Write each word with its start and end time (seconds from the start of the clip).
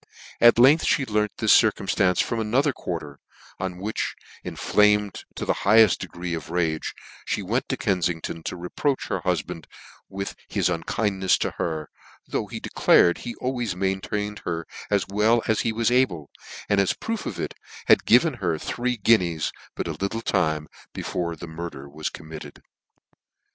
At 0.39 0.57
length 0.57 0.97
me 0.97 1.05
learnt 1.05 1.33
this 1.37 1.55
circumftance 1.55 2.23
from 2.23 2.39
another 2.39 2.73
quarter; 2.73 3.19
on 3.59 3.77
which, 3.77 4.15
enflamed 4.43 5.25
to 5.35 5.45
the 5.45 5.53
higheft 5.53 5.99
de 5.99 6.07
gree 6.07 6.33
of 6.33 6.49
rage, 6.49 6.95
me 7.37 7.43
went 7.43 7.69
to 7.69 7.77
Kenfington, 7.77 8.43
to 8.45 8.55
reproach 8.57 9.09
her 9.09 9.21
hufband 9.21 9.65
with 10.09 10.33
his 10.49 10.69
unkindnefs 10.69 11.37
to 11.41 11.51
her, 11.59 11.87
though 12.27 12.47
he 12.47 12.59
declared 12.59 13.19
he 13.19 13.35
always 13.35 13.75
maintained 13.75 14.39
her 14.43 14.65
as 14.89 15.05
well 15.07 15.43
as 15.47 15.61
he 15.61 15.71
was 15.71 15.91
able, 15.91 16.31
and 16.67 16.81
as 16.81 16.93
a 16.93 16.97
proof 16.97 17.27
of 17.27 17.39
it 17.39 17.53
had 17.85 18.03
given 18.05 18.33
her 18.33 18.57
three 18.57 18.97
guineas 18.97 19.51
but 19.75 19.87
a 19.87 19.91
little 19.91 20.23
time 20.23 20.67
before 20.95 21.35
the 21.35 21.45
murder 21.45 21.87
was 21.87 22.09
committed. 22.09 22.63